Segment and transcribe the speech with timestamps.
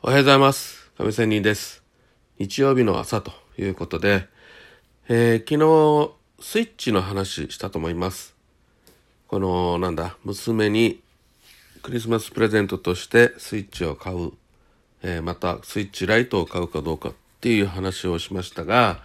[0.00, 0.92] おはようございます。
[0.96, 1.82] 亀仙人です。
[2.38, 4.28] 日曜日の朝ということで、
[5.08, 8.36] えー昨日スイッチの話したと思います。
[9.26, 11.02] この、なんだ、娘に
[11.82, 14.30] クリスマスプレゼントとしてスイッチを買う、
[15.02, 19.02] えーまたスイッチライトを買うかどうかっていう話をしましたが、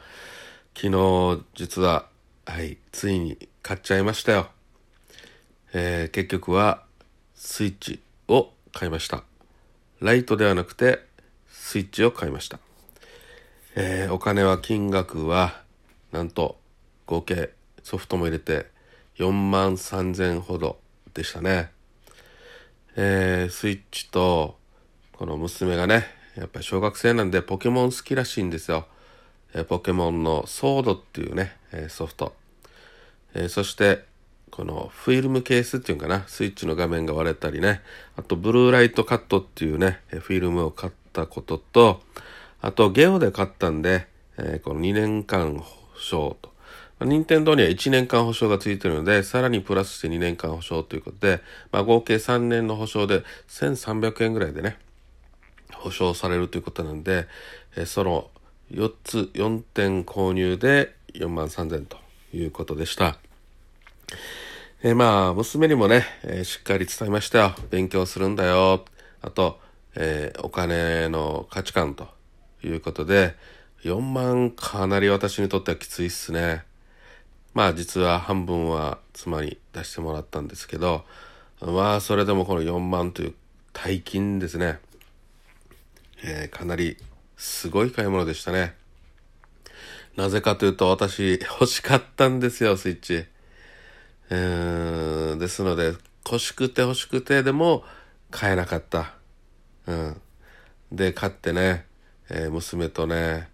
[0.75, 2.05] 昨日実は、
[2.45, 4.47] はい、ついに買っちゃいましたよ。
[5.73, 6.83] えー結局は
[7.33, 9.23] スイッチを買いました。
[10.03, 10.99] ライトではなくて
[11.47, 12.59] スイッチを買いました。
[13.77, 15.61] えーお金は金額は
[16.11, 16.57] なんと
[17.05, 17.51] 合計
[17.83, 18.67] ソフトも入れて
[19.17, 20.77] 4万3000ほど
[21.13, 21.71] でしたね。
[22.97, 24.57] えースイッチと
[25.13, 28.85] この娘がねやっぱり小学生なんでポケモン好きらしいんですよ。
[29.53, 32.35] えーポケモンのソードっていうね、えーソフト。
[33.35, 34.03] えそして
[34.53, 37.81] このフィルムケースっていうかなスイッチの画面が割れたりね
[38.15, 42.03] あとブルーライトカットっていうねフィルムを買ったことと
[42.61, 44.05] あとゲオで買ったんで、
[44.37, 45.65] えーこの2年間保
[45.97, 46.53] 証と
[47.03, 54.77] 任天堂には1年間保証がついてるのでさらにプラスして2年間保証ということで、まあ、合計3年の保証で1300円ぐらいでね
[55.73, 57.25] 保証されるということなんで、
[57.75, 58.29] えーその
[58.71, 61.97] 4つ4点購入で4万3000と
[62.35, 63.17] いうことでした。
[64.85, 67.55] えーまあ娘にもね、えーしっかり伝えましたよ。
[67.69, 68.83] 勉強するんだよ。
[69.21, 69.59] あと、
[69.95, 72.09] えーお金の価値観と
[72.63, 73.35] いうことで
[73.83, 76.65] 4万かなり私にとってはきついっすね。
[77.53, 81.05] まあ実は半分は妻に出してもらったんですけど
[81.61, 83.33] まあそれでもこの4万という
[83.71, 84.79] 大金ですね、
[86.25, 86.97] えかなり
[87.37, 88.75] すごい買い物でしたね。
[90.17, 93.32] なぜかというと私欲しかったんですよスイッチ。
[94.29, 95.93] うーんですので
[96.25, 97.83] 欲しくて欲しくてでも
[98.31, 99.13] 買えなかった。
[99.85, 100.21] うん、
[100.91, 101.85] で買ってね、
[102.29, 103.49] えー娘とね、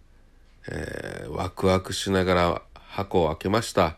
[0.68, 3.98] えーワクワクしながら箱を開けました。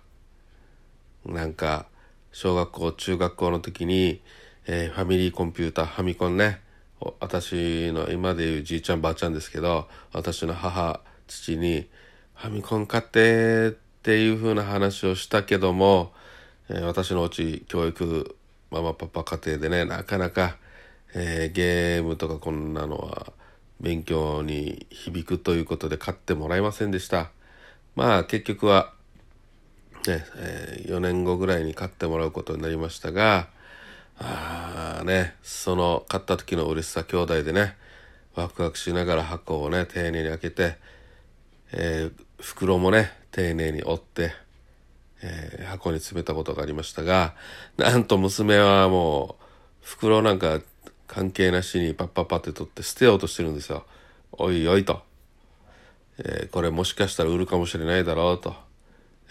[1.25, 1.85] なんか
[2.31, 4.21] 小学校中学校の時に、
[4.65, 6.61] えーファミリーコンピューターファミコンね
[7.19, 11.89] 私の今でいうじいちゃんばあちゃんですけど私の母父に
[12.35, 13.69] 「ファミコン買って」
[14.01, 16.13] っていう風な話をしたけども、
[16.73, 18.35] えー私のうち教育
[18.71, 20.57] ママパパ家庭でねなかなか、
[21.13, 23.33] えーゲームとかこんなのは
[23.81, 27.31] 勉強に響くということで買ってもらえませんでした。
[27.95, 28.93] まあ結局は
[30.07, 33.49] ね、え4年後ぐらいに買ってもらうことになりましたが
[34.17, 37.75] あーねその買った時の嬉しさ兄弟でね
[38.33, 40.77] ワクワクしながら箱をね丁寧に開けて、
[41.73, 44.33] えー袋もね丁寧に折って、
[45.21, 47.35] えー箱に詰めたことがありましたが
[47.77, 49.43] なんと娘はもう
[49.81, 50.59] 袋なんか
[51.07, 53.85] 関係なしにパッパッパって取って捨てようとしてるんですよ。
[54.31, 55.01] おいおいと。
[56.17, 58.55] えーこれもしかしたら売るかもしれないだろうと。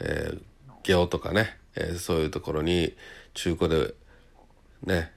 [0.01, 0.41] えー
[0.83, 2.95] ゲオとかね、えーそういうところに
[3.35, 3.95] 中古で
[4.85, 5.13] ね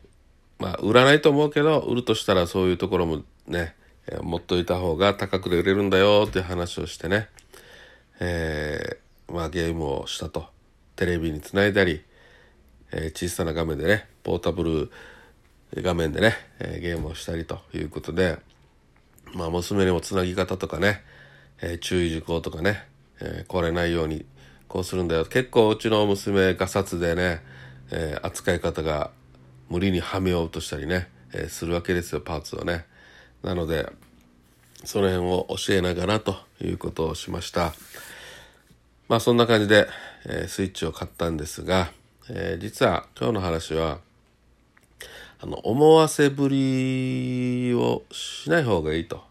[0.60, 3.76] まあ売らないと思うけど売るとしたらそういうところもね、
[4.08, 7.28] えー持っといた方が高くで売れるんだよっていう話をしてね、
[8.20, 10.48] えーまあゲームをしたと
[10.96, 12.04] テレビにつないだり、
[12.92, 14.92] えー小さな画面でねポータブル
[15.82, 18.38] 画面でね、えーゲームをしたりということで
[19.34, 21.04] まあ娘にもつなぎ方とかね、
[21.62, 22.84] えー注意事項とかね、
[23.20, 24.26] えー壊れないように
[24.68, 25.26] こうするんだよ。
[25.26, 27.42] 結構うちの娘ガサツでね、
[27.92, 29.12] えー扱い方が
[29.70, 32.86] 無理にはめようとしたりね、えーするわけですよパーツをね。
[33.42, 33.92] なので
[34.86, 37.74] その辺を教えながらということをしました。
[39.08, 39.88] まあそんな感じで、
[40.26, 41.92] えースイッチを買ったんですが、
[42.30, 44.00] えー実は今日の話は
[45.40, 49.24] あの思わせぶりをしない方がいいと。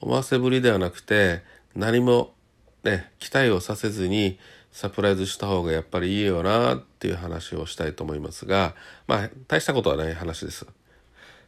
[0.00, 1.42] 思わせぶりではなくて
[1.74, 2.34] 何も
[2.82, 4.38] ね期待をさせずに
[4.70, 8.74] サプライズした方がやっぱりいいよなっていう話をしたいと思いますが
[9.06, 10.66] まあ大したことはない話です。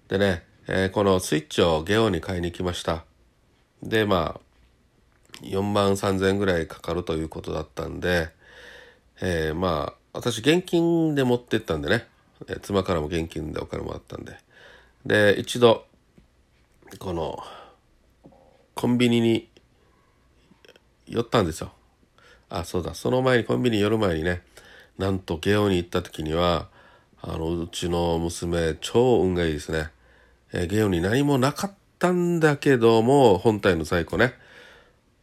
[0.08, 3.04] でね、えーこのスイッチをゲオに買いに来ました。
[3.82, 4.40] でまあ
[5.42, 8.30] 4万3000円ぐらいかかるということだったんで、
[9.20, 12.06] えーまあ私現金で持ってったんでね、
[12.48, 14.36] えー妻からも現金でお金もらったんで。
[15.04, 15.86] で一度
[16.98, 17.38] この
[18.74, 19.48] コンビニに
[21.06, 21.72] 寄ったんですよ。
[22.48, 22.94] あそうだ。
[22.94, 24.42] その前にコンビニ寄る前にね
[24.98, 26.68] なんとゲオに行った時には
[27.20, 29.90] あのうちの娘超運がいいですね、
[30.52, 34.34] えーゲオに何もなかったんだけども本体の在庫ね。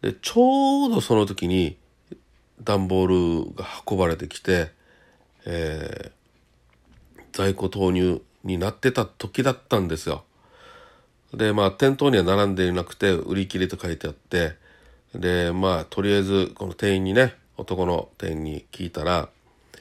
[0.04, 1.78] でちょうどその時に
[2.62, 4.72] 段ボールが運ばれてきて、
[5.46, 6.24] えー
[7.34, 10.24] 在庫投入になってた時だったんですよ。
[11.34, 14.56] でまあ店頭には並んでいなくて売り切りと書いてあって
[15.16, 19.30] でまあとりあえずこの店員にね男の店員に聞いたら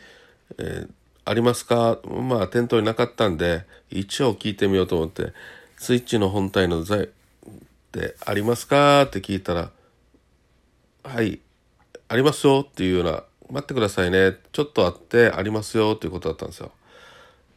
[0.58, 0.90] 「えー、
[1.26, 5.34] ありますか?」まあ店頭になかったんで一応聞いてみようと思って
[5.76, 7.08] 「スイッチの本体の材っ
[7.92, 9.70] てありますか?」って聞いたら
[11.04, 11.40] 「はい
[12.08, 16.72] ありますよ」っていうような「待ってくださいねちょっとあってありますよ」っていうことだったんですよ。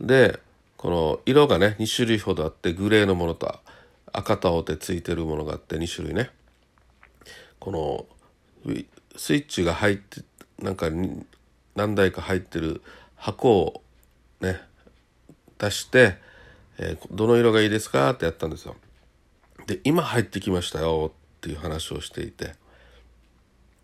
[0.01, 0.39] で
[0.77, 3.59] この色がね2種類ほどあってグレーのものと
[4.11, 6.29] 赤と青でついてるものがあって2種類ね
[7.59, 8.05] この
[9.15, 10.21] スイッチが入って
[10.59, 10.87] なんか
[11.75, 12.81] 何台か入ってる
[13.15, 13.81] 箱を
[14.41, 14.61] ね
[15.57, 16.17] 出して
[16.77, 18.75] 「えー、どの色がいいですか?」ってやったんですよ。
[19.67, 22.53] で今入ってきましたよっていう話をしていて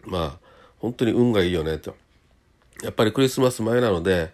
[0.06, 0.48] まあ
[0.80, 1.95] 本当に運がいいよねと。
[2.83, 4.33] やっぱりクリスマス前なので、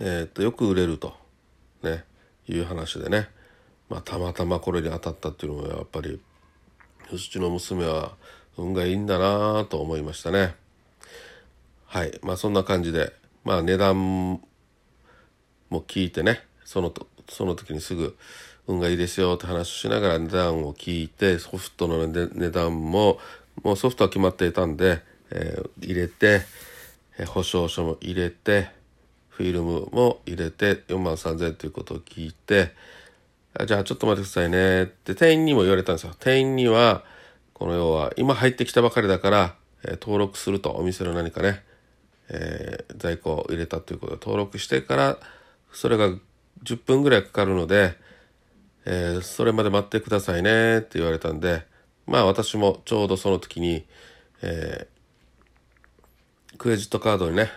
[0.00, 1.14] えー、っとよく売れると。
[1.82, 2.04] ね。
[2.48, 3.28] いう話でね、
[3.88, 6.20] まあ、たまたまこれに当たったっていうのもやっぱり
[7.12, 8.12] うちの娘は
[8.56, 10.54] 運がいいんだなと思いましたね。
[11.86, 12.18] はい。
[12.22, 13.12] まあそんな感じで
[13.44, 14.40] まあ値段も
[15.70, 16.44] 聞いてね。
[16.64, 18.16] そのとその時にすぐ
[18.66, 23.18] 運がいいですよって話しながら値段を聞いてソフトの値段も
[23.62, 26.42] もうソフトは決まっていたんで、えー、入れて、
[27.18, 28.68] えー、保証書も入れて
[29.28, 32.72] フィルムも入れて4万3000ということを聞いて
[33.66, 36.12] じゃあちょっと待ってくださいねって店員にも言われたんですよ。
[36.18, 37.04] 店員には
[37.54, 41.62] この要は今入ってきたばかりだから、えー、登録するとお店の何かね、
[42.28, 45.18] えー、在庫を入れたということで登録してから
[45.72, 46.08] それが
[46.64, 47.94] 10分ぐらいかかるので、
[48.84, 51.62] えー、それまで待ってくださいねって言われたんで
[52.06, 53.84] まあ私もちょうどその時に、
[54.42, 57.50] えー、クレジットカードにね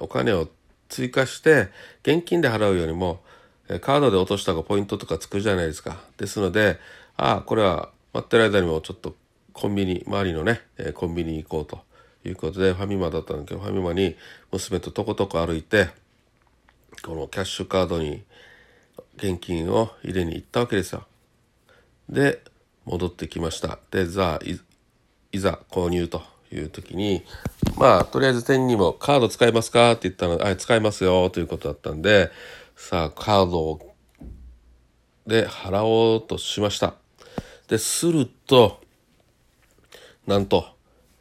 [0.00, 0.48] お金を
[0.88, 1.68] 追加して
[2.02, 3.20] 現金で払うよりも
[3.80, 6.00] カードで落とした方がポイントとかつくじゃないですか。
[6.16, 6.78] ですので
[7.16, 9.14] ああこれは待ってる間にもちょっと
[9.52, 10.62] コンビニ周りのね、
[10.94, 11.80] コンビニ行こうと
[12.28, 14.16] いうことでファミマだったんだけどファミマに
[14.50, 15.88] 娘ととことこ歩いて
[17.02, 18.22] このキャッシュカードに
[19.16, 21.04] 現金を入れに行ったわけですよ。
[22.08, 22.42] で
[22.84, 23.78] 戻ってきました。
[23.90, 24.40] でざ
[25.32, 26.22] いざ購入と
[26.52, 27.24] いう時に
[27.76, 32.30] まあとりあえず店にも「カード使いますか?」って言ったら「あ使いますよ」ということだったんで
[32.76, 33.94] さあカードを
[35.26, 36.94] で払おうとしました。
[37.68, 38.80] ですると
[40.26, 40.64] なんと、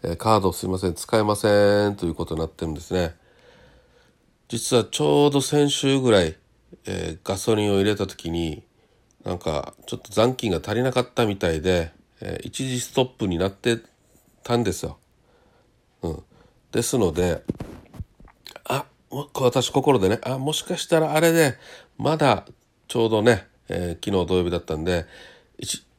[0.04, 3.16] え、カードすいません、使えませんということになってるんですね。
[4.48, 6.36] 実はちょうど先週ぐらい、
[6.86, 8.64] えー、ガソリンを入れた時に、
[9.30, 13.78] なんかちょっと残金が足りなかったみたいで、えー、一時ストップになって
[14.42, 14.98] たんですよ。
[16.02, 16.24] うん。
[16.72, 17.44] ですので、
[18.64, 18.86] あ、
[19.36, 21.58] 私心でね、あ、もしかしたらあれで、
[22.00, 22.48] まだ
[22.88, 25.06] ちょうどね、えー、昨日土曜日だったんで、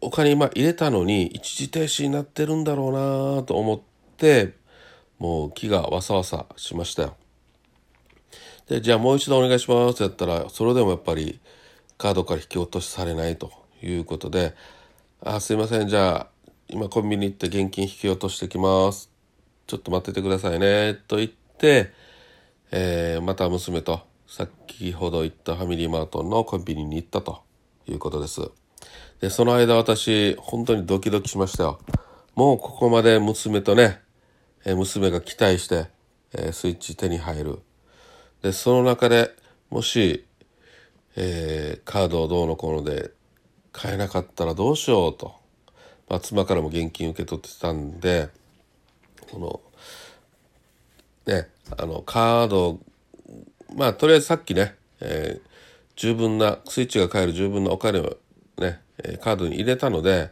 [0.01, 3.81] お金今入れたのに一時停止になってるんだろうなと思っ
[4.17, 4.55] て
[5.21, 7.17] もう気がわさわさしましたよ。
[8.67, 11.39] でじゃあもう一度お願いしますってやったらそれでもやっぱり
[12.01, 13.53] カードから引き落としされないと
[13.83, 14.55] いうことで
[15.21, 19.11] 「あすいませんじゃあ今コンビニ行って現金引き落としてきます」
[19.69, 21.93] 「ちょっと待っててくださいね」と言って、
[22.71, 27.43] えー、また娘と先ほど言ったファミリーマートのコンビニに行ったと
[27.87, 28.49] いうことです。
[29.21, 31.81] で、その間私、本当にドキドキしましたよ。
[32.37, 34.01] もうここまで娘とね、
[34.65, 35.89] え娘が期待して、
[36.33, 37.59] えスイッチ手に入る。
[38.41, 39.35] で、その中で
[39.69, 40.25] もし、
[41.17, 43.11] えー、カードをどうのこうので
[43.73, 45.35] 買えなかったらどうしようと。
[46.09, 48.29] まあ、妻からも現金受け取ってたんで、
[49.31, 49.63] こ
[51.27, 52.81] の、ね、あの、カード、
[53.77, 55.49] まあ、とりあえずさっきね、えー、
[55.95, 58.17] 十分な、スイッチが買える十分なお金を
[58.59, 58.81] ね、
[59.21, 60.31] カードに入れたので、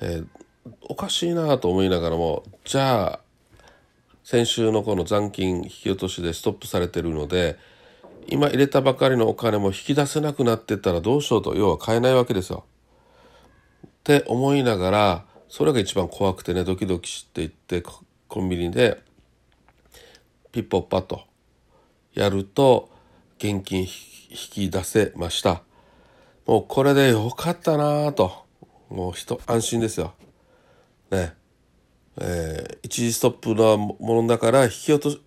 [0.00, 0.26] えー、
[0.82, 3.20] おかしいなと思いながらもじゃあ
[4.24, 7.58] 先週のこの残金引き落としでストップされてるので
[8.30, 12.64] 今入れたばかりのお金も引き出せなくなってたらどうしようと要は買えないわけですよ。
[13.86, 17.82] って思いながらそれが一番怖くてねドキドキしていって
[18.28, 19.02] コンビニで
[20.52, 21.22] ピッポッパと
[22.14, 22.90] やると
[23.38, 23.86] 現金引
[24.28, 25.62] き出せました。
[26.46, 28.32] もうこれでよかったなと
[28.88, 30.12] もう人安心ですよ。
[31.10, 31.34] ね
[32.20, 35.22] えー、一時ストップのものだから引き落と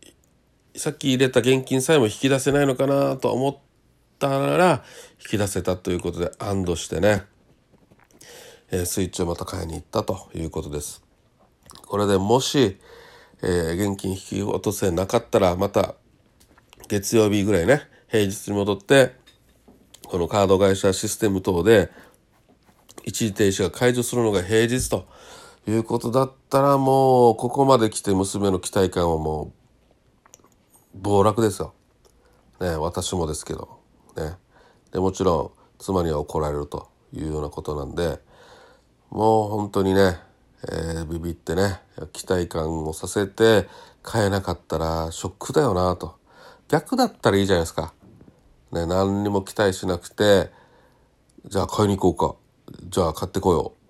[0.76, 3.58] さっき入れた現金さえも引き出せないのかなと思っ
[4.20, 4.84] たら
[5.20, 7.24] 引き出せたということで安堵してね、
[8.72, 11.04] えー、スイッチをまた買いに行ったということです。
[11.88, 12.78] これでもし、
[13.44, 15.96] えー、現金引き落とせなかったらまた
[16.88, 19.14] 月曜日ぐらいね平日に戻って
[20.08, 21.90] このカード会社システム等で
[23.04, 25.08] 一時停止が解除するのが平日と
[25.68, 29.61] いうことだったらもうここまで来て娘の期待感はもう
[30.96, 31.74] 暴落ですよ。
[32.60, 33.80] ね私もですけど。
[34.18, 34.36] ね。
[34.92, 38.20] でもちろん妻には怒られるというようなことなんで
[39.10, 40.18] もう本当にね、
[40.64, 41.80] えー、ビビってね
[42.14, 43.68] 期待感をさせて
[44.04, 46.16] 買えなかったらショックだよなと。
[46.68, 47.94] 逆だったらいいじゃないですか。
[48.72, 50.52] ね何にも期待しなくて
[51.46, 52.36] じゃあ買いに行こ
[52.70, 52.82] うか。
[52.90, 53.82] じゃあ買ってこよう。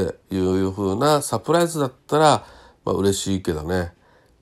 [0.00, 2.46] っていう風なサプライズだったら、
[2.84, 3.92] まあ嬉しいけどね。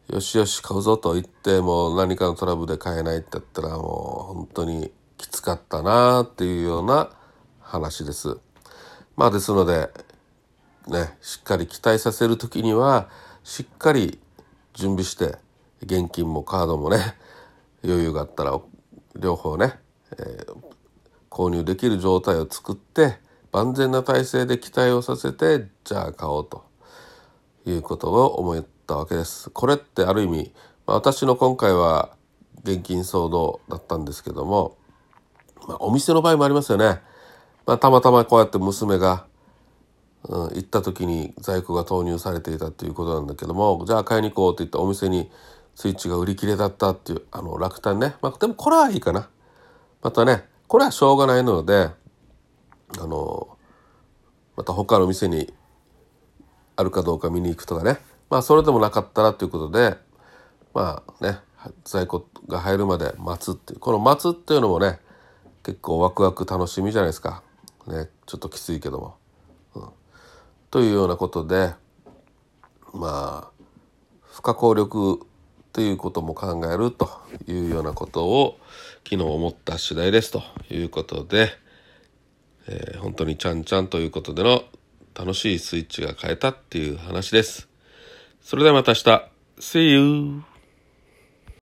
[0.08, 7.10] よしよし買うぞと言ってもう何かのトラブルで買えないって言ったらもう本当にきつかったなっていうような
[7.60, 8.38] 話です。
[9.16, 9.90] まあですので
[10.86, 13.08] ねしっかり期待させる時には
[13.42, 14.20] しっかり
[14.74, 15.38] 準備して
[15.82, 16.98] 現金もカードもね
[17.82, 18.60] 余裕があったら
[19.16, 19.74] 両方ね、
[20.12, 20.56] えー、
[21.30, 23.18] 購入できる状態を作って
[23.50, 26.64] 万全な体制で期待をさせてじゃあ買おうと
[27.64, 29.50] いうことを思ったわけです。
[29.50, 30.52] これってある意味、
[30.86, 32.10] まあ、私の今回は
[32.62, 34.76] 現金騒動だったんですけども、
[35.68, 37.00] まあ、お店の場合もありますよね。
[37.66, 39.26] まあ、たまたまこうやって娘が、
[40.28, 45.30] うん、行った時に在庫が投入されていたということなんだけどもじゃあ買いに行こうって言ってお店に
[45.74, 49.28] スイッチが売り切れだったっていうあの落胆ね、まあ、でもこれはいいかな
[50.02, 51.90] またねこれはしょうがないので
[52.98, 53.48] あの
[54.56, 55.52] また他の店に
[56.76, 57.98] あるかどうか見に行くとかね
[58.30, 59.96] まあそれでもなかったらということで
[60.74, 61.38] まあね
[61.84, 64.98] 在庫が入るまで待つっていうこの待つっていうのもね
[65.62, 67.42] 結構ワクワク楽しみじゃないですか
[67.86, 69.16] ねちょっときついけども。
[69.74, 69.88] うん、
[70.70, 71.72] というようなことで
[72.92, 73.64] まあ
[74.22, 75.26] 不可抗力
[75.72, 77.08] ということも考えると
[77.46, 78.58] いうようなことを
[79.04, 81.50] 昨日思った次第ですということで、
[82.66, 84.62] えー、本当にちゃんちゃんということでの
[85.14, 87.68] 楽しいスイッチが変えたっていう話です。
[88.46, 89.28] それではまた明日。
[89.58, 90.55] See you!